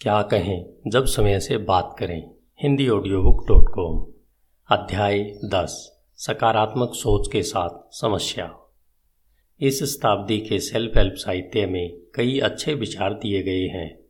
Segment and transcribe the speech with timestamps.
[0.00, 2.30] क्या कहें, जब समय से बात करें।
[2.62, 4.06] Hindi audio book dot com
[4.76, 8.56] अध्याय दस, सकारात्मक सोच के साथ समस्या।
[9.60, 14.00] इस शताब्दी के सेल्फ हेल्प साहित्य में कई अच्छे विचार दिए गए हैं,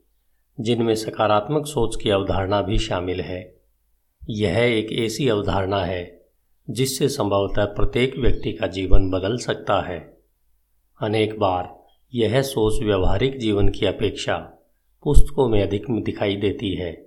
[0.60, 3.60] जिनमें सकारात्मक सोच की अवधारणा भी शामिल है।
[4.30, 6.26] यह एक ऐसी अवधारणा है,
[6.70, 10.18] जिससे संभवतः प्रत्येक व्यक्ति का जीवन बदल सकता है।
[11.02, 11.84] अनेक बार
[12.14, 14.52] यह सोच व्यवहारिक जीवन की अपेक्षा
[15.06, 17.06] पुस्तकों में अधिक दिखाई देती है।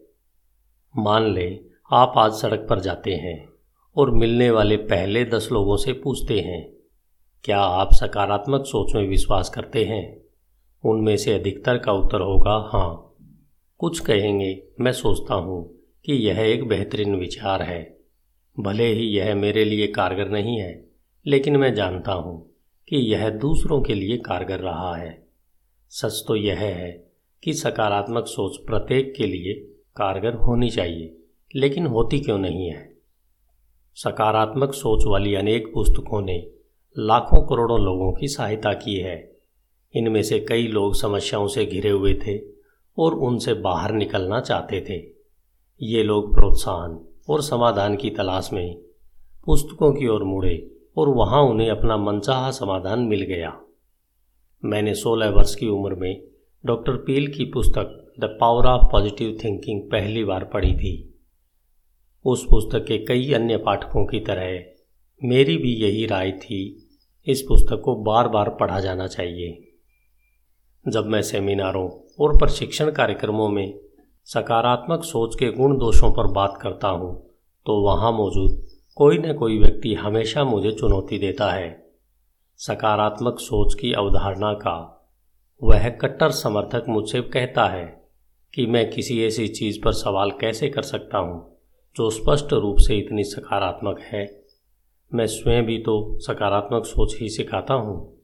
[0.98, 1.60] मान लें,
[1.92, 3.50] आप आज सड़क पर जाते हैं
[3.96, 6.74] और मिलने वाले पहले दस लोगों से पूछते हैं,
[7.44, 10.22] क्या आप सकारात्मक सोच में विश्वास करते हैं?
[10.86, 13.16] उनमें से अधिकतर का उत्तर होगा हाँ।
[13.78, 15.76] कुछ कहेंगे, मैं सोचता हूँ
[16.06, 18.00] कि यह एक बेहतरीन विचार है।
[18.60, 20.86] भले ही यह मेरे लिए कारगर नहीं है,
[21.28, 22.50] लेकिन मैं जानता हूँ
[22.88, 25.28] कि यह दूसरों के लिए कारगर रहा है।
[25.90, 27.09] सच तो यह है
[27.44, 29.54] कि सकारात्मक सोच प्रत्येक के लिए
[29.96, 31.18] कारगर होनी चाहिए,
[31.56, 32.98] लेकिन होती क्यों नहीं है?
[33.96, 36.52] सकारात्मक सोच वाली अनेक पुस्तकों ने
[37.00, 39.38] लाखों करोड़ों लोगों की सहायता की है।
[39.96, 42.40] इनमें से कई लोग समस्याओं से घिरे हुए थे
[42.98, 45.14] और उनसे बाहर निकलना चाहते थे।
[45.82, 48.82] ये लोग प्रोत्साहन और समाधान की तलाश में
[49.46, 53.62] पुस्तकों की ओर मुड़े और वहाँ उन्हें अपना मनचाहा समाधान मिल गया।
[54.66, 56.29] मैंने सोलह वर्ष की उम्र में
[56.64, 61.22] डॉक्टर पील की पुस्तक the power of positive thinking पहली बार पढ़ी थी।
[62.26, 64.60] उस पुस्तक के कई अन्य पाठकों की तरह,
[65.22, 66.60] मेरी भी यही राय थी,
[67.28, 69.58] इस पुस्तक को बार बार पढ़ा जाना चाहिए।
[70.86, 73.80] जब मैं सेमिनारों और प्रशिक्षण कार्यक्रमों में
[74.26, 77.16] सकारात्मक सोच के गुण दोषों पर बात करता हूँ
[77.66, 78.62] तो वहाँ मौजूद
[78.98, 81.92] कोई न कोई व्यक्ति हमेशा मुझे चुनौती देता है।
[82.60, 84.99] सकारात्मक सोच की अवधारणा का
[85.64, 88.04] वह कट्टर समर्थक मुझसे कहता है
[88.54, 91.58] कि मैं किसी ऐसी चीज़ पर सवाल कैसे कर सकता हूँ,
[91.96, 94.44] जो स्पष्ट रूप से इतनी सकारात्मक है?
[95.14, 98.18] मैं स्वयं भी तो सकारात्मक सोच ही सिखाता हूँ।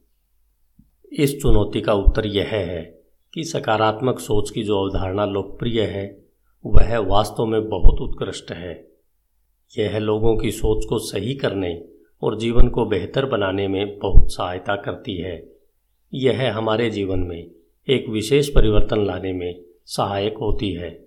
[1.12, 3.00] इस चुनौती का उत्तर यह है
[3.34, 6.24] कि सकारात्मक सोच की जो अवधारणा लोकप्रिय है,
[6.66, 8.88] वह वास्तव में बहुत उत्कृष्ट है।
[9.78, 11.84] यह लोगों की सोच को सही करने
[12.22, 15.55] और जीवन को बेहतर बनाने में बहुत सहायता करती है।
[16.14, 17.50] यह हमारे जीवन में
[17.88, 21.06] एक विशेष परिवर्तन लाने में सहायक होती है।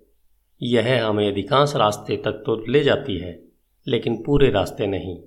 [0.64, 3.44] यह हमें अधिकांश रास्ते तक तो ले जाती है,
[3.88, 5.18] लेकिन पूरे रास्ते नहीं।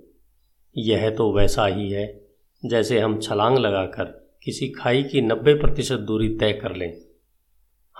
[0.78, 2.26] यह तो वैसा ही है,
[2.64, 4.04] जैसे हम छलांग लगाकर
[4.44, 7.00] किसी खाई की नब्बे प्रतिशत दूरी तय कर लें।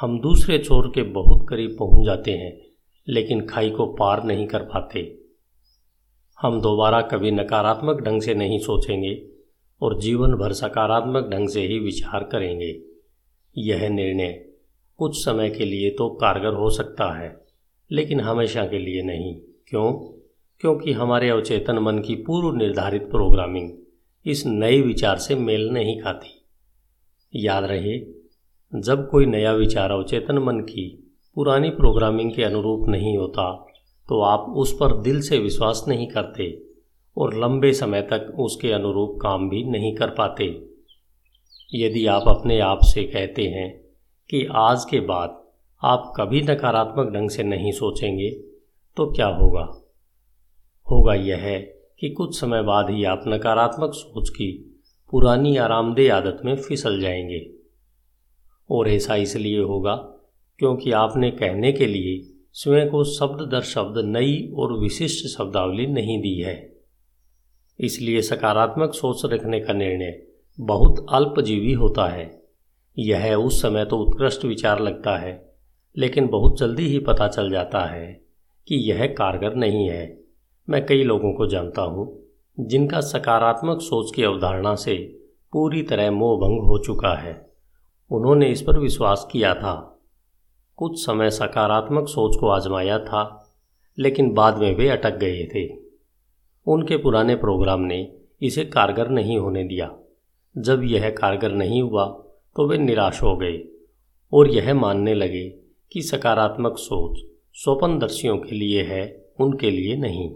[0.01, 2.61] हम दूसरे छोर के बहुत करीब पहुँच जाते हैं,
[3.09, 5.19] लेकिन खाई को पार नहीं कर पाते।
[6.41, 9.32] हम दोबारा कभी नकारात्मक ढंग से नहीं सोचेंगे।
[9.83, 12.81] और जीवन भर सकारात्मक ढंग से ही विचार करेंगे।
[13.59, 14.33] यह निर्णय
[14.99, 17.45] कुछ समय के लिए तो कारगर हो सकता है,
[17.91, 19.35] लेकिन हमेशा के लिए नहीं।
[19.69, 19.93] क्यों?
[20.61, 23.71] क्योंकि हमारे अवचेतन मन की पूर्व निर्धारित प्रोग्रामिंग
[24.27, 26.45] इस नए विचार से मेल नहीं खाती।
[27.35, 27.99] याद रहे,
[28.73, 33.67] जब कोई नया विचार अवचेतन मन की पुरानी प्रोग्रामिंग के अनुरूप नहीं होता
[34.09, 36.72] तो आप उस पर दिल से विश्वास नहीं करते।
[37.17, 40.69] और लंबे समय तक उसके अनुरूप काम भी नहीं कर पाते।
[41.75, 43.85] यदि आप अपने आप से कहते हैं
[44.31, 45.43] कि आज के बाद
[45.85, 48.31] आप कभी नकारात्मक ढंग से नहीं सोचेंगे
[48.97, 49.83] तो क्या होगा?
[50.91, 51.59] होगा यह है
[52.01, 54.81] कि कुछ समय बाद ही आप नकारात्मक सोच की
[55.11, 57.53] पुरानी आरामदेह आदत में फिसल जाएँगे।
[58.71, 59.95] और ऐसा इसलिए होगा
[60.59, 66.21] क्योंकि आपने कहने के लिए स्वयं को शब्द दर शब्द नई और विशिष्ट शब्दावली नहीं
[66.21, 66.72] दी है।
[67.83, 70.23] इसलिए सकारात्मक सोच रखने का निर्णय
[70.61, 72.43] बहुत अल्पजीवी होता है।
[72.99, 75.55] यह उस समय तो उत्कृष्ट विचार लगता है,
[75.97, 78.21] लेकिन बहुत जल्दी ही पता चल जाता है
[78.69, 80.25] कि यह कारगर नहीं है।
[80.71, 82.27] मैं कई लोगों को जानता हूँ,
[82.61, 84.95] जिनका सकारात्मक सोच की अवधारणा से
[85.53, 87.51] पूरी तरह मोहभंग हो चुका है।
[88.11, 90.01] उन्होंने इस पर विश्वास किया था।
[90.77, 93.53] कुछ समय सकारात्मक सोच को आजमाया था,
[93.99, 95.82] लेकिन बाद में वे अटक गए थे।
[96.67, 98.13] उनके पुराने प्रोग्राम ने
[98.43, 99.99] इसे कारगर नहीं होने दिया।
[100.59, 102.07] जब यह कारगर नहीं हुआ
[102.57, 103.65] तो वे निराश हो गए
[104.33, 105.49] और यह मानने लगे
[105.93, 107.21] कि सकारात्मक सोच
[107.55, 110.35] स्वपनदर्शियों के लिए है, उनके लिए नहीं।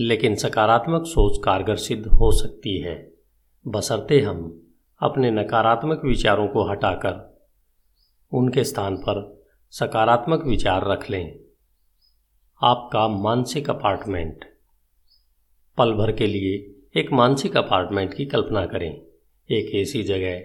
[0.00, 3.12] लेकिन सकारात्मक सोच कारगर सिद्ध हो सकती है।
[3.68, 4.62] बसरते हम
[5.02, 7.38] अपने नकारात्मक विचारों को हटाकर
[8.32, 11.38] उनके स्थान पर सकारात्मक विचार रख लें।
[12.62, 14.47] आपका मानसिक अपार्टमेंट
[15.78, 19.02] पल भर के लिए एक मानसिक अपार्टमेंट की कल्पना करें।
[19.50, 20.42] एक ऐसी जगह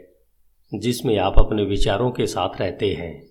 [0.79, 3.29] जिसमें आप अपने विचारों के साथ रहते हैं।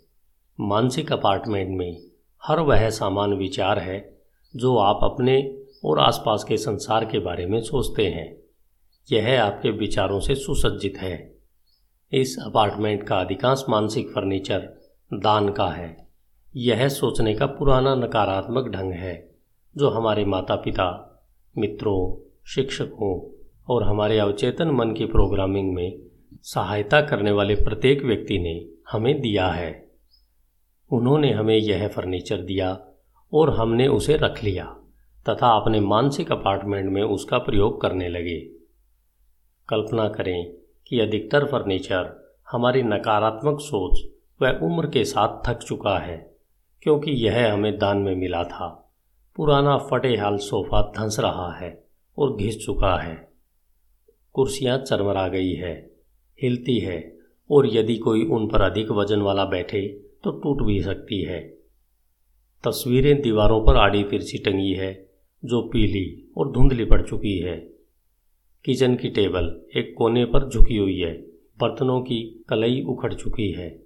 [0.60, 2.02] मानसिक अपार्टमेंट में
[2.46, 4.22] हर वह सामान विचार है
[4.56, 8.36] जो आप अपने और आसपास के संसार के बारे में सोचते हैं।
[9.12, 11.38] यह आपके विचारों से सुसज्जित है।
[12.12, 16.08] इस अपार्टमेंट का अधिकांश मानसिक फर्नीचर दान का है।
[16.56, 19.34] यह सोचने का पुराना नकारात्मक ढंग है
[19.76, 21.08] जो हमारे माता पिता
[21.58, 23.38] मित्रों, शिक्षकों
[23.68, 25.98] और हमारे अवचेतन मन की प्रोग्रामिंग में
[26.42, 29.88] सहायता करने वाले प्रत्येक व्यक्ति ने हमें दिया है।
[30.90, 32.80] उन्होंने हमें यह फर्नीचर दिया
[33.32, 34.64] और हमने उसे रख लिया
[35.28, 38.38] तथा अपने मानसिक अपार्टमेंट में उसका प्रयोग करने लगे।
[39.68, 40.52] कल्पना करें
[40.86, 44.00] कि अधिकतर फर्नीचर हमारी नकारात्मक सोच
[44.42, 46.36] व उम्र के साथ थक चुका है,
[46.82, 48.81] क्योंकि यह हमें दान में मिला था।
[49.36, 51.70] पुराना फटे हाल सोफा धंस रहा है
[52.18, 53.14] और घिस चुका है।
[54.34, 55.74] कुर्सियाँ चरमरा गई है,
[56.38, 56.98] हिलती है
[57.50, 59.80] और यदि कोई उन पर अधिक वज़न वाला बैठे
[60.24, 61.40] तो टूट भी सकती है।
[62.64, 64.92] तस्वीरें दीवारों पर आड़ी तिरछी टंगी है,
[65.42, 67.56] जो पीली और धुंधली पड़ चुकी है।
[68.64, 71.12] किचन की टेबल एक कोने पर झुकी हुई है,
[71.60, 73.82] बर्तनों की कलई उखड़ चुकी है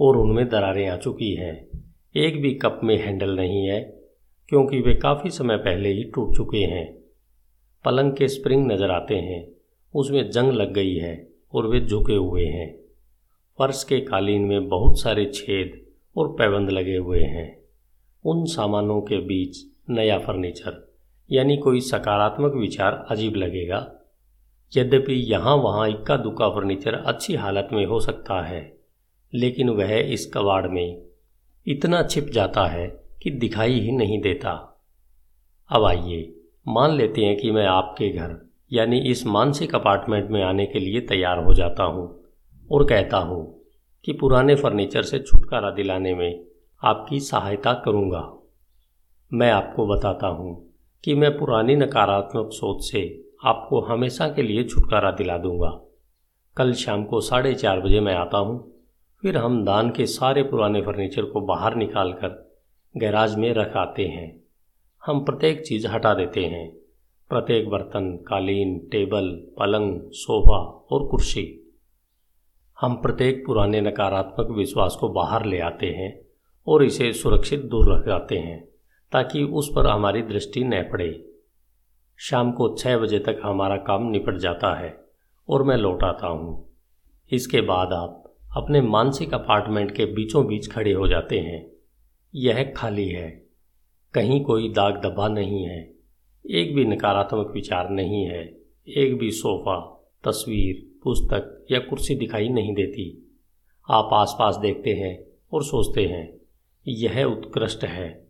[0.00, 1.54] और उनमें दरारें आ चुकी हैं।
[2.14, 3.99] एक भी कप में हैंडल नहीं है
[4.50, 6.86] क्योंकि वे काफ़ी समय पहले ही टूट चुके हैं।
[7.84, 9.46] पलंग के स्प्रिंग नज़र आते हैं।
[9.94, 12.68] उसमें जंग लग गई है और वे झुके हुए हैं।
[13.58, 15.80] फर्श के कालीन में बहुत सारे छेद
[16.16, 17.56] और पैबंद लगे हुए हैं।
[18.24, 20.94] उन सामानों के बीच नया फर्नीचर,
[21.30, 23.86] यानी कोई सकारात्मक विचार अजीब लगेगा।
[24.72, 28.72] यद्यपि यहाँ वहाँ इक्का दुक्का फर्नीचर अच्छी हालत में हो सकता है,
[29.32, 31.02] लेकिन वह इस कबाड़ में
[31.66, 34.50] इतना छिप जाता है कि दिखाई ही नहीं देता।
[35.70, 36.32] अब आइए,
[36.68, 38.36] मान लेते हैं कि मैं आपके घर,
[38.72, 42.08] यानी इस मानसिक अपार्टमेंट में आने के लिए तैयार हो जाता हूँ
[42.70, 43.42] और कहता हूँ
[44.04, 46.44] कि पुराने फर्नीचर से छुटकारा दिलाने में
[46.82, 48.22] आपकी सहायता करूँगा।
[49.30, 50.54] मैं आपको बताता हूँ
[51.04, 53.02] कि मैं पुरानी नकारात्मक सोच से
[53.44, 55.70] आपको हमेशा के लिए छुटकारा दिला दूँगा।
[56.56, 58.58] कल शाम को साढ़े चार बजे मैं आता हूँ,
[59.22, 62.49] फिर हम दान के सारे पुराने फर्नीचर को बाहर निकाल कर
[62.96, 64.40] गैराज में रख आते हैं।
[65.06, 66.70] हम प्रत्येक चीज़ हटा देते हैं।
[67.28, 71.74] प्रत्येक बर्तन, कालीन, टेबल, पलंग, सोफा और कुर्सी।
[72.80, 76.20] हम प्रत्येक पुराने नकारात्मक विश्वास को बाहर ले आते हैं
[76.66, 78.68] और इसे सुरक्षित दूर रख जाते हैं
[79.12, 81.30] ताकि उस पर हमारी दृष्टि न पड़े।
[82.16, 85.04] शाम को छः बजे तक हमारा काम निपट जाता है
[85.48, 86.70] और मैं लौट आता हूँ।
[87.32, 91.79] इसके बाद आप अपने मानसिक अपार्टमेंट के बीचों बीच खड़े हो जाते हैं।
[92.34, 93.46] यह खाली है।
[94.14, 95.94] कहीं कोई दाग दबा नहीं है।
[96.50, 102.74] एक भी नकारात्मक विचार नहीं है। एक भी सोफा, तस्वीर, पुस्तक या कुर्सी दिखाई नहीं
[102.74, 103.36] देती।
[103.90, 106.40] आप आसपास देखते हैं और सोचते हैं,
[106.88, 108.26] यह उत्कृष्ट है।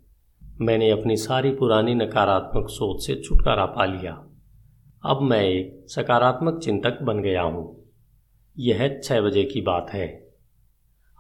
[0.61, 4.26] मैंने अपनी सारी पुरानी नकारात्मक सोच से छुटकारा पा लिया।
[5.06, 7.91] अब मैं एक सकारात्मक चिंतक बन गया हूँ।
[8.58, 10.30] यह छः बजे की बात है।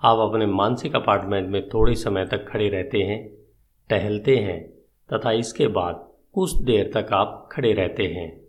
[0.04, 3.28] आप अपने मानसिक अपार्टमेंट में थोड़े समय तक खड़े रहते हैं,
[3.90, 4.70] टहलते हैं,
[5.12, 8.40] तथा इसके बाद कुछ देर तक आप खड़े रहते हैं।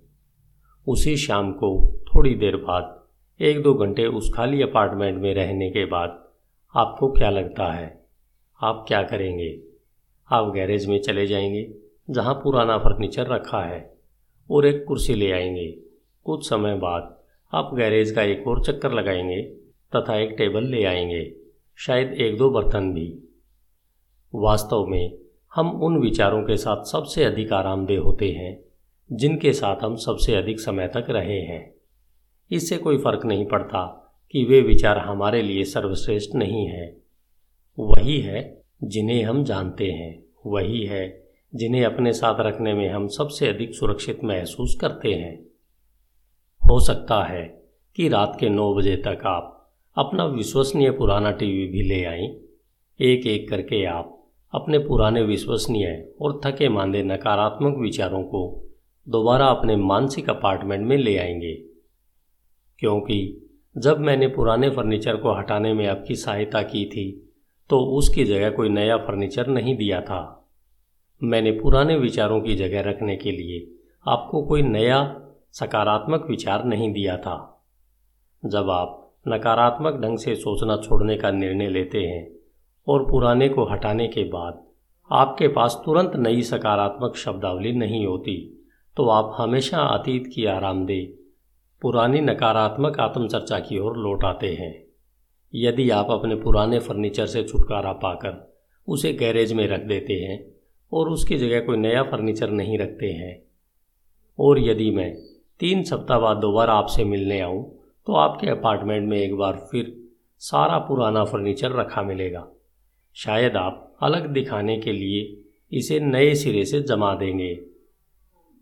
[0.88, 3.04] उसी शाम को थोड़ी देर बाद,
[3.42, 6.30] एक दो घंटे उस खाली अपार्टमेंट में रहने के बाद
[6.76, 8.06] आपको क्या लगता है?
[8.64, 9.60] आप क्या करेंगे?
[10.32, 11.74] आप गैरेज में चले जाएँगे,
[12.10, 13.94] जहाँ पुराना फर्नीचर रखा है,
[14.52, 15.72] और एक कुर्सी ले आएँगे।
[16.24, 17.20] कुछ समय बाद
[17.54, 19.42] आप गैरेज का एक और चक्कर लगाएँगे,
[19.96, 21.41] तथा एक टेबल ले आएँगे।
[21.86, 23.20] शायद एक दो बर्तन भी।
[24.36, 25.18] वास्तव में,
[25.56, 28.64] हम उन विचारों के साथ सबसे अधिक आरामदेह होते हैं,
[29.12, 31.76] जिनके साथ हम सबसे अधिक समय तक रहे हैं।
[32.52, 36.98] इससे कोई फ़र्क नहीं पड़ता कि वे विचार हमारे लिए सर्वश्रेष्ठ नहीं है।
[37.80, 43.48] वही है जिन्हें हम जानते हैं, वही है जिन्हें अपने साथ रखने में हम सबसे
[43.48, 45.44] अधिक सुरक्षित महसूस करते हैं।
[46.72, 47.64] हो सकता है
[47.96, 49.58] कि रात के नौ बजे तक आप
[49.98, 52.28] अपना विश्वसनीय पुराना टीवी भी ले आएँ
[53.00, 58.42] एक एक करके आप अपने पुराने विश्वसनीय और थके मांदे नकारात्मक विचारों को
[59.10, 61.54] दोबारा अपने मानसिक अपार्टमेंट में ले आएँगे।
[62.80, 67.34] क्योंकि जब मैंने पुराने फर्नीचर को हटाने में आपकी सहायता की थी
[67.70, 70.50] तो उसकी जगह कोई नया फर्नीचर नहीं दिया था।
[71.24, 73.72] मैंने पुराने विचारों की जगह रखने के लिए
[74.08, 75.22] आपको कोई नया
[75.52, 77.66] सकारात्मक विचार नहीं दिया था।
[78.46, 82.28] जब आप नकारात्मक ढंग से सोचना छोड़ने का निर्णय लेते हैं
[82.88, 84.64] और पुराने को हटाने के बाद
[85.12, 91.14] आपके पास तुरंत नई सकारात्मक शब्दावली नहीं होती तो आप हमेशा अतीत की आरामदेह
[91.82, 94.84] पुरानी नकारात्मक आत्मचर्चा की ओर लौट आते हैं।
[95.56, 98.56] यदि आप अपने पुराने फर्नीचर से छुटकारा पाकर
[98.88, 100.52] उसे गैरेज में रख देते हैं
[100.94, 103.42] और उसकी जगह कोई नया फर्नीचर नहीं रखते हैं,
[104.40, 105.14] और यदि मैं
[105.60, 109.94] तीन सप्ताह बाद दोबारा आपसे मिलने आऊँ तो आपके अपार्टमेंट में एक बार फिर
[110.42, 112.48] सारा पुराना फर्नीचर रखा मिलेगा।
[113.16, 115.38] शायद आप अलग दिखाने के लिए
[115.72, 117.60] इसे नए सिरे से जमा देंगे।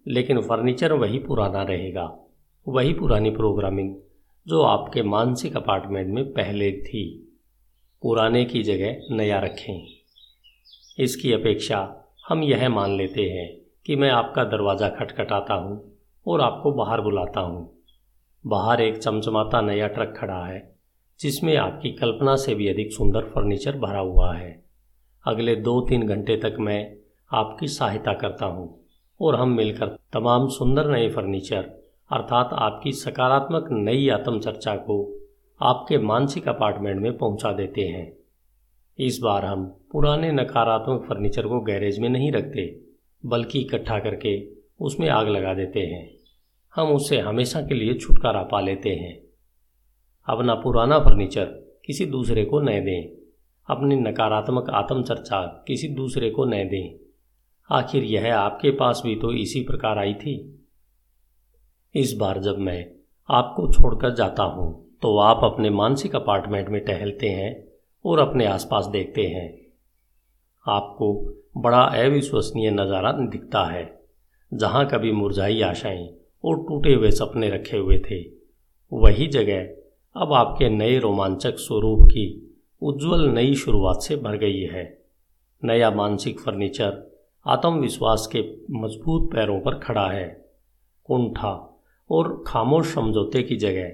[0.06, 2.06] लेकिन फर्नीचर वही पुराना रहेगा,
[2.68, 3.96] वही पुरानी प्रोग्रामिंग
[4.48, 7.06] जो आपके मानसिक अपार्टमेंट में पहले थी।
[8.04, 9.88] पुराने की जगह नया रखें।
[11.00, 11.80] इसकी अपेक्षा
[12.28, 13.50] हम यह मान लेते हैं
[13.86, 15.82] कि मैं आपका दरवाज़ा खटखटाता हूँ
[16.26, 17.79] और आपको बाहर बुलाता हूँ।
[18.46, 20.62] बाहर एक चमचमाता नया ट्रक खड़ा है,
[21.20, 24.52] जिसमें आपकी कल्पना से भी अधिक सुंदर फर्नीचर भरा हुआ है।
[25.26, 26.96] अगले दो तीन घंटे तक मैं
[27.32, 28.80] आपकी सहायता करता हूँ
[29.20, 31.64] और हम मिलकर तमाम सुंदर नए फर्नीचर,
[32.12, 34.98] अर्थात आपकी सकारात्मक नई आत्मचर्चा को
[35.62, 38.12] आपके मानसिक अपार्टमेंट में पहुँचा देते हैं।
[39.00, 42.80] इस बार हम पुराने नकारात्मक फर्नीचर को गैरेज में नहीं रखते,
[43.24, 44.38] बल्कि इकट्ठा करके
[44.80, 46.19] उसमें आग लगा देते हैं।
[46.74, 49.18] हम उससे हमेशा के लिए छुटकारा पा लेते हैं।
[50.28, 51.46] अपना पुराना फर्नीचर
[51.86, 53.10] किसी दूसरे को न दें।
[53.70, 57.00] अपनी नकारात्मक आत्मचर्चा किसी दूसरे को न दें।
[57.70, 60.36] आखिर यह आपके पास भी तो इसी प्रकार आई थी।
[61.96, 62.86] इस बार जब मैं
[63.30, 64.68] आपको छोड़कर जाता हूँ
[65.02, 67.52] तो आप अपने मानसिक अपार्टमेंट में टहलते हैं
[68.06, 69.48] और अपने आसपास देखते हैं।
[70.66, 71.14] आपको
[71.58, 73.84] बड़ा अविश्वसनीय नज़ारा दिखता है,
[74.52, 76.08] जहाँ कभी मुरझाई आशाएँ
[76.44, 78.24] और टूटे हुए सपने रखे हुए थे।
[78.94, 79.70] वही जगह
[80.22, 85.04] अब आपके नए रोमांचक स्वरूप की उज्जवल नई शुरुआत से भर गई है।
[85.64, 87.18] नया मानसिक फर्नीचर,
[87.48, 88.40] आत्मविश्वास के
[88.72, 90.46] मज़बूत पैरों पर खड़ा है।
[91.04, 91.82] कुंठा
[92.12, 93.92] और खामोश समझौते की जगह,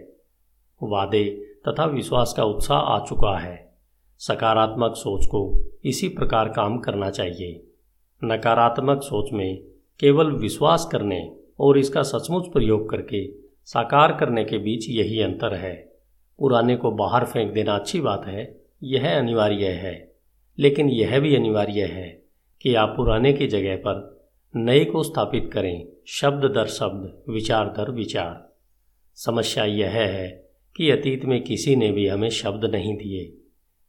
[0.84, 3.76] वादे तथा विश्वास का उत्साह आ चुका है।
[4.20, 7.68] सकारात्मक सोच को इसी प्रकार काम करना चाहिए।
[8.24, 9.64] नकारात्मक सोच में
[10.00, 13.32] केवल विश्वास करने और इसका सचमुच प्रयोग करके
[13.66, 15.94] साकार करने के बीच यही अंतर है।
[16.40, 20.16] पुराने को बाहर फेंक देना अच्छी बात है, यह अनिवार्य है।
[20.60, 22.24] लेकिन यह भी अनिवार्य है
[22.62, 27.92] कि आप पुराने की जगह पर नए को स्थापित करें, शब्द दर शब्द, विचार दर
[27.92, 28.56] विचार।
[29.16, 33.26] समस्या यह है कि अतीत में किसी ने भी हमें शब्द नहीं दिए,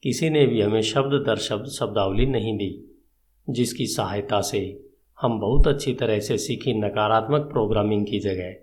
[0.02, 3.02] किसी ने भी हमें शब्द दर शब्द शब्दावली नहीं दी,
[3.50, 4.85] जिसकी सहायता से
[5.20, 8.54] हम बहुत अच्छी तरह से सीखी नकारात्मक प्रोग्रामिंग की जगह।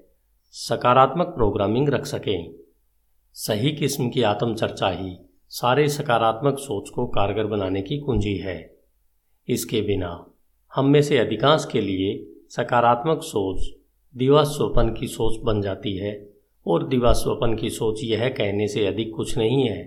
[0.52, 2.54] सकारात्मक प्रोग्रामिंग रख सकें।
[3.34, 5.18] सही किस्म की आत्मचर्चा ही
[5.50, 8.78] सारे सकारात्मक सोच को कारगर बनाने की कुंजी है।
[9.48, 10.28] इसके बिना
[10.76, 13.70] हम में से अधिकांश के लिए सकारात्मक सोच
[14.18, 16.30] दिवा स्वपन की सोच बन जाती है
[16.68, 19.84] और दिवा स्वपन की सोच यह कहने से अधिक कुछ नहीं है।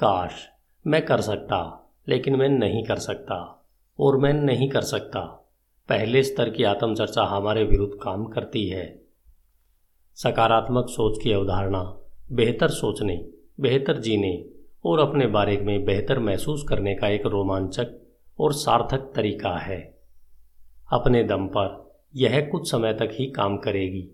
[0.00, 0.48] काश
[0.86, 3.66] मैं कर सकता, लेकिन मैं नहीं कर सकता
[4.00, 5.44] और मैं नहीं कर सकता।
[5.88, 9.02] पहले स्तर की आत्मचर्चा हमारे विरुद्ध काम करती है।
[10.14, 11.82] सकारात्मक सोच की अवधारणा,
[12.32, 13.16] बेहतर सोचने,
[13.60, 14.44] बेहतर जीने
[14.84, 17.96] और अपने बारे में बेहतर महसूस करने का एक रोमांचक
[18.38, 19.80] और सार्थक तरीका है।
[20.92, 24.08] अपने दम पर यह कुछ समय तक ही काम करेगी,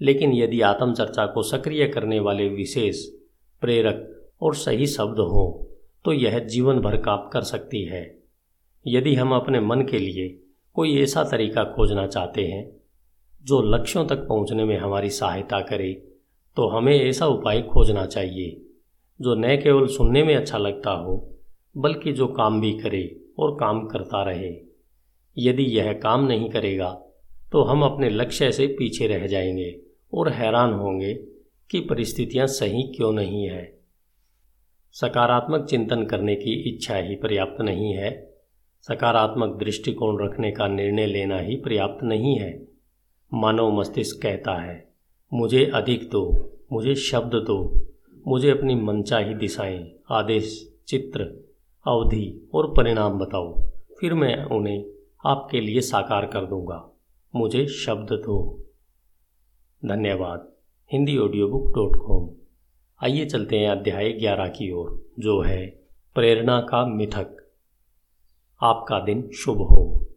[0.00, 3.04] लेकिन यदि आत्मचर्चा को सक्रिय करने वाले विशेष,
[3.62, 5.64] प्रेरक और सही शब्द हों
[6.04, 8.04] तो यह जीवन भर काम कर सकती है।
[8.86, 10.38] यदि हम अपने मन के लिए
[10.78, 12.76] कोई ऐसा तरीका खोजना चाहते हैं
[13.44, 15.92] जो लक्ष्यों तक पहुँचने में हमारी सहायता करे
[16.56, 18.66] तो हमें ऐसा उपाय खोजना चाहिए,
[19.20, 21.38] जो न केवल सुनने में अच्छा लगता हो,
[21.76, 24.54] बल्कि जो काम भी करे और काम करता रहे।
[25.38, 27.04] यदि यह काम नहीं करेगा
[27.52, 29.80] तो हम अपने लक्ष्य से पीछे रह जाएँगे
[30.14, 31.14] और हैरान होंगे
[31.70, 33.78] कि परिस्थितियाँ सही क्यों नहीं है।
[34.92, 38.27] सकारात्मक चिंतन करने की इच्छा ही पर्याप्त नहीं है।
[38.80, 42.68] सकारात्मक दृष्टिकोण रखने का निर्णय लेना ही पर्याप्त नहीं है।
[43.34, 44.88] मानव मस्तिष्क कहता है,
[45.32, 47.86] मुझे अधिक दो, मुझे शब्द दो,
[48.28, 51.20] मुझे अपनी मनचाही दिशाएँ, आदेश, चित्र,
[51.86, 53.60] अवधि और परिणाम बताओ,
[54.00, 54.84] फिर मैं उन्हें
[55.26, 56.90] आपके लिए साकार कर दूँगा।
[57.36, 58.64] मुझे शब्द दो।
[59.84, 60.52] धन्यवाद।
[60.92, 62.30] Hindi audio book dot com
[63.02, 65.66] आइए चलते हैं अध्याय ग्यारह की ओर, जो है
[66.14, 67.37] प्रेरणा का मिथक।
[68.62, 70.07] आपका दिन शुभ हो।